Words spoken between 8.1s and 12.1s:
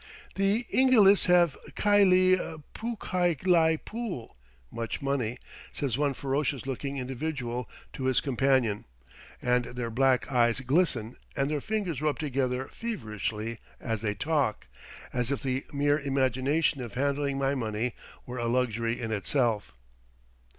companion, and their black eyes glisten and their fingers